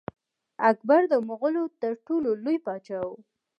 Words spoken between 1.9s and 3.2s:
ټولو لوی پاچا و.